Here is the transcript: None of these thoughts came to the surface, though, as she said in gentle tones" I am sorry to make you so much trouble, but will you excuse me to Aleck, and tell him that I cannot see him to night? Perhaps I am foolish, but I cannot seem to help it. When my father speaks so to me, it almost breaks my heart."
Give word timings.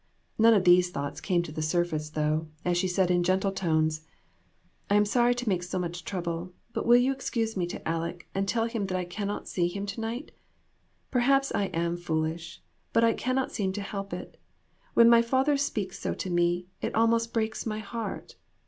None 0.39 0.55
of 0.55 0.63
these 0.63 0.89
thoughts 0.89 1.21
came 1.21 1.43
to 1.43 1.51
the 1.51 1.61
surface, 1.61 2.09
though, 2.09 2.47
as 2.65 2.75
she 2.75 2.87
said 2.87 3.11
in 3.11 3.21
gentle 3.21 3.51
tones" 3.51 4.07
I 4.89 4.95
am 4.95 5.05
sorry 5.05 5.35
to 5.35 5.47
make 5.47 5.59
you 5.61 5.67
so 5.67 5.77
much 5.77 6.03
trouble, 6.03 6.53
but 6.73 6.87
will 6.87 6.95
you 6.97 7.11
excuse 7.11 7.55
me 7.55 7.67
to 7.67 7.79
Aleck, 7.85 8.27
and 8.33 8.47
tell 8.47 8.65
him 8.65 8.87
that 8.87 8.97
I 8.97 9.05
cannot 9.05 9.47
see 9.47 9.67
him 9.67 9.85
to 9.85 10.01
night? 10.01 10.31
Perhaps 11.11 11.51
I 11.53 11.65
am 11.65 11.97
foolish, 11.97 12.63
but 12.93 13.03
I 13.03 13.13
cannot 13.13 13.51
seem 13.51 13.73
to 13.73 13.81
help 13.81 14.11
it. 14.11 14.41
When 14.95 15.07
my 15.07 15.21
father 15.21 15.55
speaks 15.55 15.99
so 15.99 16.15
to 16.15 16.31
me, 16.31 16.65
it 16.81 16.95
almost 16.95 17.31
breaks 17.31 17.67
my 17.67 17.77
heart." 17.77 18.37